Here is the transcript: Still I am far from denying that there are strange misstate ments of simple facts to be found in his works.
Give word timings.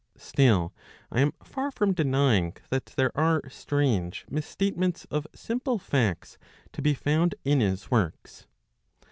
Still 0.17 0.73
I 1.11 1.21
am 1.21 1.31
far 1.43 1.69
from 1.69 1.93
denying 1.93 2.57
that 2.71 2.87
there 2.87 3.15
are 3.15 3.47
strange 3.51 4.25
misstate 4.31 4.75
ments 4.75 5.05
of 5.11 5.27
simple 5.35 5.77
facts 5.77 6.39
to 6.73 6.81
be 6.81 6.95
found 6.95 7.35
in 7.45 7.59
his 7.59 7.91
works. 7.91 8.47